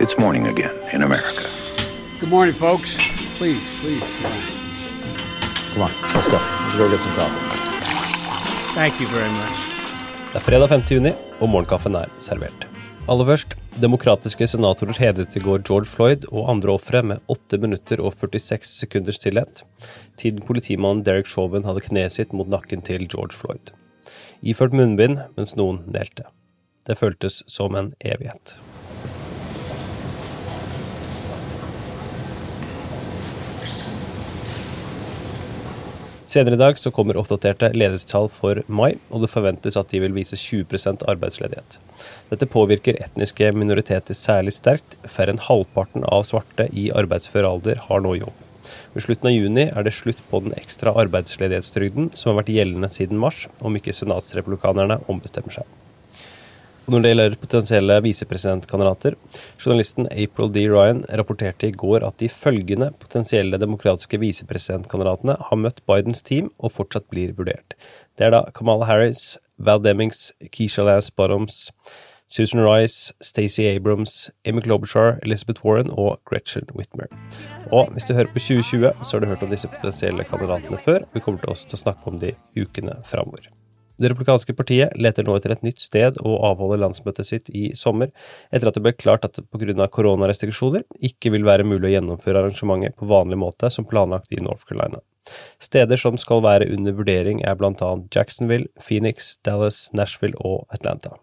It's 0.00 0.16
morning 0.16 0.46
again 0.46 0.74
in 0.92 1.02
America. 1.02 1.42
Good 2.20 2.30
morning, 2.30 2.54
folks. 2.54 2.94
Please, 3.36 3.74
please. 3.80 4.08
Come 5.74 5.82
on, 5.82 5.90
let's 6.14 6.28
go. 6.28 6.38
Let's 6.38 6.76
go 6.76 6.88
get 6.88 7.00
some 7.00 7.14
coffee. 7.18 7.42
Thank 8.76 9.00
you 9.00 9.08
very 9.08 9.30
much. 9.30 9.58
Det 10.32 10.38
er 10.38 10.44
fredag 10.46 10.68
5. 10.68 10.82
juni, 10.90 11.12
og 11.40 11.50
morgenkaffen 11.50 11.98
er 11.98 12.06
servert. 12.22 12.68
Aller 13.10 13.26
først, 13.26 13.56
demokratiske 13.82 14.46
senatorer 14.46 15.02
hedret 15.02 15.34
i 15.34 15.42
går 15.42 15.66
George 15.66 15.90
Floyd 15.90 16.30
og 16.30 16.46
andre 16.54 16.76
ofre 16.78 17.02
med 17.02 17.18
8 17.26 17.58
minutter 17.58 17.98
og 17.98 18.14
46 18.14 18.70
sekunders 18.70 19.18
stillhet, 19.18 19.64
tiden 20.16 20.46
politimannen 20.46 21.02
Derek 21.02 21.26
Chauvin 21.26 21.66
hadde 21.66 21.82
kneet 21.90 22.14
sitt 22.14 22.30
mot 22.30 22.46
nakken 22.46 22.86
til 22.86 23.08
George 23.10 23.34
Floyd. 23.34 23.74
Iført 24.46 24.78
munnbind 24.78 25.24
mens 25.34 25.58
noen 25.58 25.82
delte. 25.90 26.30
Det 26.86 27.00
føltes 27.02 27.42
som 27.50 27.74
en 27.74 27.96
evighet. 27.98 28.60
Senere 36.28 36.54
i 36.54 36.60
dag 36.60 36.76
så 36.78 36.90
kommer 36.92 37.16
oppdaterte 37.16 37.70
ledighetstall 37.72 38.26
for 38.28 38.58
mai, 38.68 38.98
og 39.08 39.22
det 39.22 39.30
forventes 39.32 39.78
at 39.80 39.88
de 39.88 40.02
vil 40.02 40.12
vise 40.12 40.36
20% 40.36 41.06
arbeidsledighet. 41.08 41.78
Dette 42.28 42.48
påvirker 42.52 42.98
etniske 43.00 43.48
minoriteter 43.56 44.18
særlig 44.18 44.52
sterkt. 44.58 44.98
Færre 45.08 45.32
enn 45.32 45.40
halvparten 45.46 46.04
av 46.04 46.26
svarte 46.28 46.68
i 46.68 46.90
arbeidsfør 46.92 47.48
alder 47.48 47.80
har 47.86 48.04
nå 48.04 48.12
jobb. 48.18 48.44
Ved 48.92 49.06
slutten 49.06 49.30
av 49.30 49.38
juni 49.38 49.66
er 49.70 49.88
det 49.88 49.96
slutt 49.96 50.20
på 50.28 50.44
den 50.44 50.52
ekstra 50.60 50.92
arbeidsledighetstrygden 51.00 52.12
som 52.12 52.34
har 52.34 52.42
vært 52.42 52.52
gjeldende 52.58 52.92
siden 52.92 53.24
mars, 53.24 53.46
om 53.64 53.80
ikke 53.80 53.96
senatsrepublikanerne 53.96 55.00
ombestemmer 55.08 55.62
seg. 55.62 55.78
Og 56.88 56.94
når 56.94 57.02
det 57.04 57.08
gjelder 57.10 57.34
potensielle 57.36 57.96
visepresidentkandidater, 58.00 59.12
journalisten 59.60 60.06
April 60.08 60.48
D. 60.54 60.62
Ryan 60.72 61.02
rapporterte 61.20 61.68
i 61.68 61.74
går 61.76 62.00
at 62.06 62.16
de 62.22 62.30
følgende 62.32 62.88
potensielle 62.96 63.60
demokratiske 63.60 64.16
visepresidentkandidatene 64.22 65.34
har 65.50 65.60
møtt 65.60 65.82
Bidens 65.84 66.24
team 66.24 66.48
og 66.56 66.72
fortsatt 66.78 67.04
blir 67.12 67.34
vurdert. 67.36 67.76
Det 68.16 68.24
er 68.24 68.32
da 68.32 68.40
Kamala 68.56 68.88
Harris, 68.88 69.34
Val 69.60 69.84
Demings, 69.84 70.30
Keisha 70.48 70.86
Lance 70.88 71.12
Bottoms, 71.12 71.68
Susan 72.24 72.64
Rice, 72.64 73.12
Stacey 73.20 73.68
Abrams, 73.68 74.30
Amy 74.48 74.64
Klobuchar, 74.64 75.18
Elizabeth 75.22 75.66
Warren 75.66 75.92
og 75.92 76.22
Gretchen 76.24 76.72
Whitmer. 76.72 77.12
Og 77.68 77.92
hvis 77.92 78.08
du 78.08 78.16
hører 78.16 78.32
på 78.32 78.40
2020, 78.40 78.96
så 79.04 79.16
har 79.16 79.20
du 79.20 79.28
hørt 79.28 79.44
om 79.44 79.52
disse 79.52 79.68
potensielle 79.68 80.24
kandidatene 80.24 80.80
før. 80.80 81.04
Vi 81.12 81.20
kommer 81.20 81.44
til 81.44 81.52
også 81.52 81.68
til 81.68 81.82
å 81.82 81.84
snakke 81.84 82.08
om 82.08 82.20
de 82.24 82.32
ukene 82.56 82.96
framover. 83.04 83.52
Det 83.98 84.12
republikanske 84.12 84.54
partiet 84.54 84.94
leter 84.94 85.26
nå 85.26 85.34
etter 85.34 85.56
et 85.56 85.64
nytt 85.66 85.82
sted 85.82 86.20
å 86.22 86.36
avholde 86.46 86.78
landsmøtet 86.78 87.26
sitt 87.26 87.50
i 87.50 87.72
sommer, 87.74 88.12
etter 88.54 88.70
at 88.70 88.78
det 88.78 88.84
ble 88.84 88.94
klart 88.94 89.26
at 89.26 89.34
det 89.34 89.46
pga. 89.50 89.88
koronarestriksjoner 89.90 90.86
ikke 91.10 91.32
vil 91.34 91.46
være 91.48 91.66
mulig 91.66 91.90
å 91.90 91.94
gjennomføre 91.96 92.44
arrangementet 92.44 92.96
på 92.98 93.10
vanlig 93.10 93.40
måte 93.42 93.70
som 93.74 93.88
planlagt 93.88 94.32
i 94.32 94.42
North 94.42 94.64
Carolina. 94.68 95.02
Steder 95.60 95.98
som 96.00 96.16
skal 96.16 96.42
være 96.46 96.70
under 96.72 96.94
vurdering 96.96 97.42
er 97.44 97.58
blant 97.58 97.82
annet 97.84 98.14
Jacksonville, 98.14 98.70
Phoenix, 98.80 99.36
Dallas, 99.44 99.88
Nashville 99.92 100.38
og 100.40 100.64
Atlanta. 100.72 101.18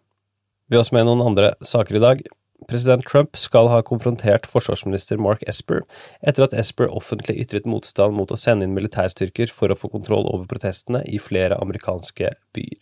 Vi 0.67 0.75
har 0.75 0.83
også 0.83 0.97
med 0.97 1.07
noen 1.07 1.23
andre 1.25 1.53
saker 1.63 1.97
i 1.97 2.03
dag. 2.03 2.25
President 2.69 3.03
Trump 3.05 3.37
skal 3.37 3.67
ha 3.69 3.81
konfrontert 3.85 4.47
forsvarsminister 4.49 5.19
Mark 5.21 5.43
Esper 5.49 5.83
etter 6.25 6.47
at 6.47 6.55
Esper 6.57 6.89
offentlig 6.89 7.37
ytret 7.43 7.67
motstand 7.69 8.15
mot 8.17 8.31
å 8.31 8.39
sende 8.39 8.65
inn 8.65 8.73
militærstyrker 8.77 9.51
for 9.53 9.69
å 9.69 9.77
få 9.77 9.91
kontroll 9.93 10.25
over 10.31 10.47
protestene 10.49 11.03
i 11.05 11.19
flere 11.21 11.59
amerikanske 11.61 12.31
byer. 12.55 12.81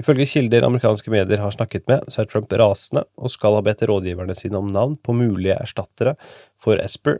Ifølge 0.00 0.24
kilder 0.30 0.64
amerikanske 0.64 1.10
medier 1.12 1.42
har 1.42 1.52
snakket 1.52 1.88
med, 1.90 2.06
så 2.08 2.22
er 2.22 2.30
Trump 2.30 2.52
rasende 2.56 3.04
og 3.18 3.32
skal 3.32 3.58
ha 3.58 3.64
bedt 3.66 3.84
rådgiverne 3.90 4.36
sine 4.38 4.60
om 4.62 4.70
navn 4.72 4.96
på 4.96 5.12
mulige 5.16 5.58
erstattere 5.58 6.14
for 6.56 6.80
Esper, 6.80 7.18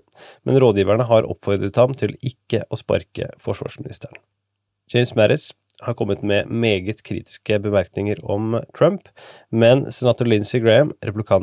men 0.49 0.61
rådgiverne 0.63 1.05
har 1.11 1.29
oppfordret 1.29 1.77
ham 1.77 1.97
til 1.99 2.15
ikke 2.25 2.63
å 2.71 2.79
sparke 2.79 3.33
forsvarsministeren. 3.43 4.23
James 4.89 5.13
Mattis 5.19 5.51
har 5.83 5.95
kommet 5.95 6.23
med 6.23 6.47
meget 6.47 7.03
kritiske 7.03 7.59
bemerkninger 7.59 8.17
om 8.25 8.61
Trump, 8.79 9.09
men 9.51 9.93
senator 9.93 10.25
Lindsey 10.25 10.61
Graham, 10.61 10.93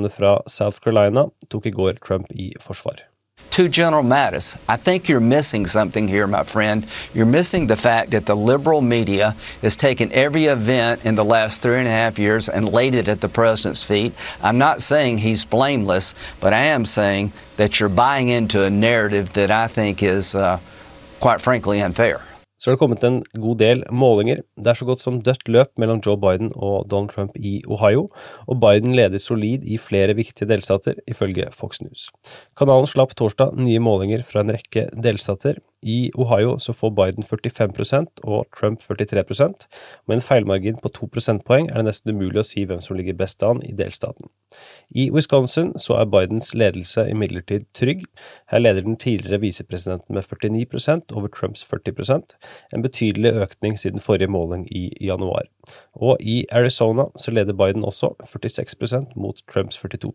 fra 0.09 0.41
South 0.47 0.79
Carolina, 0.79 1.29
tok 1.49 1.65
i 1.65 1.71
går 1.71 1.93
Trump 2.07 2.31
i 2.31 2.53
forsvar. 2.59 3.05
To 3.51 3.67
General 3.67 4.03
Mattis, 4.03 4.57
I 4.67 4.75
think 4.77 5.07
you're 5.07 5.19
missing 5.19 5.65
something 5.65 6.07
here, 6.07 6.27
my 6.27 6.43
friend. 6.43 6.85
You're 7.13 7.25
missing 7.25 7.67
the 7.67 7.75
fact 7.75 8.11
that 8.11 8.25
the 8.25 8.35
liberal 8.35 8.81
media 8.81 9.35
has 9.61 9.77
taken 9.77 10.11
every 10.11 10.45
event 10.45 11.05
in 11.05 11.15
the 11.15 11.23
last 11.23 11.61
three 11.61 11.79
and 11.79 11.87
a 11.87 11.91
half 11.91 12.19
years 12.19 12.49
and 12.49 12.73
laid 12.73 12.95
it 12.95 13.07
at 13.07 13.21
the 13.21 13.29
president's 13.29 13.83
feet. 13.83 14.13
I'm 14.41 14.57
not 14.57 14.81
saying 14.81 15.19
he's 15.19 15.45
blameless, 15.45 16.13
but 16.41 16.53
I 16.53 16.65
am 16.65 16.85
saying 16.85 17.31
that 17.55 17.79
you're 17.79 17.89
buying 17.89 18.29
into 18.29 18.63
a 18.63 18.69
narrative 18.69 19.31
that 19.33 19.51
I 19.51 19.67
think 19.67 20.03
is, 20.03 20.35
uh, 20.35 20.59
quite 21.19 21.39
frankly, 21.39 21.81
unfair. 21.81 22.21
Så 22.57 22.69
har 22.69 22.75
det 22.75 22.81
kommet 22.81 23.03
en 23.03 23.19
god 23.41 23.59
del 23.59 23.83
målinger. 23.91 24.41
Det 24.55 24.71
er 24.71 24.79
så 24.79 24.87
godt 24.87 25.01
som 25.03 25.19
dødt 25.23 25.49
løp 25.51 25.73
mellom 25.81 25.99
Joe 26.05 26.17
Biden 26.19 26.53
og 26.55 26.87
Donald 26.91 27.11
Trump 27.11 27.35
i 27.35 27.57
Ohio, 27.67 28.07
og 28.47 28.59
Biden 28.63 28.95
leder 28.95 29.21
solid 29.21 29.65
i 29.67 29.79
flere 29.81 30.15
viktige 30.15 30.47
delstater, 30.49 30.99
ifølge 31.11 31.49
Fox 31.51 31.81
News. 31.83 32.07
Kanalen 32.57 32.87
slapp 32.89 33.15
torsdag 33.19 33.57
nye 33.59 33.83
målinger 33.83 34.23
fra 34.23 34.45
en 34.45 34.53
rekke 34.55 34.87
delstater. 34.95 35.59
I 35.85 36.11
Ohio 36.17 36.57
så 36.57 36.73
får 36.73 36.91
Biden 36.97 37.23
45% 37.23 38.23
og 38.23 38.47
Trump 38.57 38.81
43 38.81 39.23
Med 40.07 40.15
en 40.15 40.21
feilmargin 40.21 40.79
på 40.81 40.89
to 40.89 41.05
prosentpoeng 41.05 41.69
er 41.69 41.77
det 41.77 41.85
nesten 41.85 42.15
umulig 42.15 42.41
å 42.41 42.47
si 42.47 42.65
hvem 42.65 42.81
som 42.81 42.97
ligger 42.97 43.13
best 43.13 43.43
an 43.45 43.61
i 43.61 43.73
delstaten. 43.77 44.29
I 44.89 45.11
Wisconsin 45.13 45.73
så 45.77 45.99
er 46.01 46.09
Bidens 46.09 46.53
ledelse 46.57 47.05
imidlertid 47.11 47.67
trygg. 47.77 48.05
Her 48.49 48.63
leder 48.65 48.81
den 48.81 48.97
tidligere 48.97 49.43
visepresidenten 49.45 50.17
med 50.17 50.25
49% 50.25 51.13
over 51.13 51.29
Trumps 51.29 51.65
40% 51.69 52.35
en 52.73 52.85
betydelig 52.85 53.35
økning 53.45 53.77
siden 53.79 54.01
forrige 54.01 54.31
måling 54.31 54.65
i 54.71 54.89
januar. 55.05 55.45
Og 55.93 56.17
i 56.19 56.45
Arizona 56.51 57.11
så 57.17 57.31
leder 57.31 57.53
Biden 57.53 57.85
også 57.85 58.15
46% 58.25 59.13
mot 59.15 59.37
Trumps 59.53 59.77
42 59.77 60.13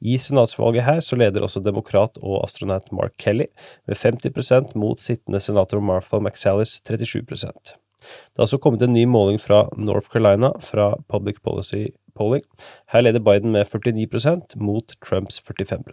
I 0.00 0.18
senatsvalget 0.18 0.86
her 0.86 1.00
så 1.04 1.18
leder 1.20 1.44
også 1.46 1.62
demokrat 1.64 2.18
og 2.22 2.44
astronaut 2.44 2.90
Mark 2.92 3.16
Kelly 3.18 3.46
med 3.86 3.96
50% 3.96 4.74
mot 4.78 5.00
sittende 5.00 5.40
senator 5.40 5.80
Martha 5.80 6.20
McSallis 6.20 6.80
37 6.84 7.80
det 8.00 8.38
har 8.40 8.46
også 8.46 8.60
kommet 8.62 8.82
en 8.82 8.94
ny 8.96 9.04
måling 9.04 9.40
fra 9.40 9.66
North 9.76 10.08
Carolina 10.12 10.52
fra 10.64 10.94
Public 11.08 11.42
Policy 11.44 11.90
Polling. 12.16 12.44
Her 12.92 13.04
leder 13.04 13.20
Biden 13.20 13.52
med 13.52 13.68
49% 13.68 14.56
mot 14.56 14.94
Trumps 15.04 15.40
45 15.40 15.84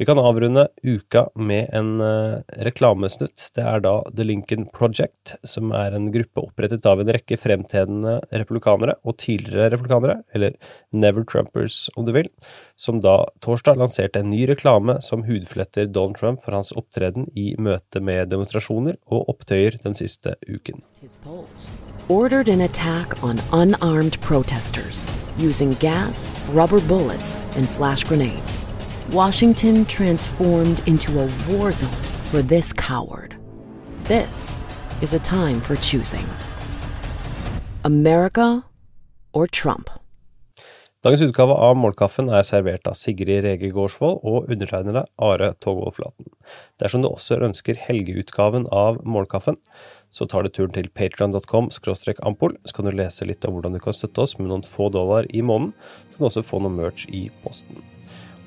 vi 0.00 0.06
kan 0.08 0.18
avrunde 0.18 0.66
uka 0.82 1.26
med 1.34 1.70
en 1.76 2.00
uh, 2.00 2.40
reklamesnutt. 2.64 3.50
Det 3.56 3.64
er 3.64 3.82
da 3.84 3.94
The 4.16 4.26
Lincoln 4.26 4.66
Project, 4.74 5.34
som 5.46 5.74
er 5.76 5.96
en 5.96 6.10
gruppe 6.14 6.44
opprettet 6.46 6.86
av 6.88 7.02
en 7.02 7.12
rekke 7.12 7.38
fremtredende 7.40 8.18
republikanere 8.30 8.96
og 9.04 9.18
tidligere 9.22 9.70
republikanere, 9.74 10.20
eller 10.34 10.56
Never 10.92 11.24
Trumpers 11.24 11.88
om 11.96 12.06
du 12.08 12.12
vil, 12.16 12.30
som 12.76 13.02
da 13.04 13.24
torsdag 13.44 13.80
lanserte 13.80 14.22
en 14.22 14.30
ny 14.32 14.46
reklame 14.50 14.98
som 15.04 15.24
hudfletter 15.28 15.90
Donald 15.90 16.18
Trump 16.20 16.44
for 16.44 16.56
hans 16.56 16.72
opptreden 16.76 17.28
i 17.36 17.54
møte 17.58 18.02
med 18.04 18.30
demonstrasjoner 18.32 18.98
og 19.10 19.28
opptøyer 19.34 19.78
den 19.84 19.96
siste 19.98 20.36
uken. 20.48 20.80
Ordered 22.08 22.48
an 22.48 22.60
attack 22.60 23.22
on 23.22 23.38
unarmed 23.52 24.20
protesters 24.20 25.06
using 25.38 25.74
gas, 25.74 26.34
rubber 26.50 26.80
bullets, 26.80 27.42
and 27.56 27.68
flash 27.68 28.04
grenades. 28.04 28.64
Washington 29.12 29.84
transformed 29.86 30.86
into 30.86 31.18
a 31.18 31.28
war 31.48 31.72
zone 31.72 31.90
for 32.30 32.42
this 32.42 32.72
coward. 32.72 33.34
This 34.04 34.62
is 35.02 35.14
a 35.14 35.18
time 35.18 35.60
for 35.60 35.74
choosing 35.74 36.24
America 37.82 38.62
or 39.32 39.48
Trump. 39.48 39.90
Dagens 41.02 41.22
utgave 41.24 41.56
av 41.56 41.74
Målkaffen 41.80 42.30
er 42.30 42.44
servert 42.46 42.86
av 42.86 42.94
Sigrid 42.94 43.42
Rege 43.42 43.72
Gårdsvold 43.74 44.20
og 44.22 44.50
undertegnede 44.52 45.02
Are 45.18 45.54
Togvold 45.58 45.96
Flaten. 45.96 46.30
Dersom 46.78 47.02
du 47.02 47.08
også 47.08 47.40
ønsker 47.42 47.80
helgeutgaven 47.88 48.68
av 48.70 49.00
Målkaffen, 49.02 49.56
så 50.10 50.28
tar 50.28 50.44
du 50.44 50.54
turen 50.54 50.76
til 50.76 50.90
patreon.com 50.92 51.70
ampol, 52.22 52.54
så 52.62 52.76
kan 52.76 52.86
du 52.86 52.92
lese 52.94 53.26
litt 53.26 53.42
om 53.48 53.56
hvordan 53.56 53.74
du 53.74 53.80
kan 53.80 53.96
støtte 53.96 54.22
oss 54.22 54.38
med 54.38 54.52
noen 54.52 54.62
få 54.62 54.90
dollar 54.92 55.26
i 55.34 55.42
måneden. 55.42 55.72
Du 56.12 56.20
kan 56.20 56.28
også 56.30 56.46
få 56.46 56.60
noe 56.60 56.70
merch 56.70 57.08
i 57.08 57.30
posten. 57.42 57.82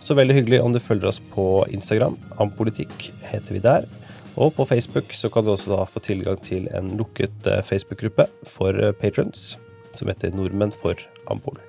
Så 0.03 0.17
veldig 0.19 0.35
hyggelig 0.35 0.59
om 0.59 0.73
du 0.75 0.81
følger 0.83 1.07
oss 1.07 1.21
på 1.31 1.63
Instagram. 1.71 2.17
Ampolitikk 2.43 3.11
heter 3.29 3.55
vi 3.55 3.61
der. 3.63 3.87
Og 4.35 4.51
på 4.57 4.65
Facebook 4.67 5.13
så 5.15 5.29
kan 5.31 5.45
du 5.45 5.53
også 5.53 5.75
da 5.75 5.85
få 5.87 6.01
tilgang 6.03 6.41
til 6.43 6.67
en 6.75 6.95
lukket 6.99 7.47
eh, 7.47 7.61
Facebook-gruppe 7.63 8.27
for 8.49 8.75
eh, 8.75 8.95
patrons 8.97 9.53
som 9.93 10.09
heter 10.09 10.33
Nordmenn 10.35 10.73
for 10.75 10.99
Ampol. 11.31 11.61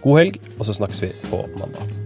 God 0.00 0.22
helg, 0.22 0.42
og 0.56 0.68
så 0.68 0.78
snakkes 0.78 1.02
vi 1.02 1.14
på 1.26 1.42
mandag. 1.58 2.05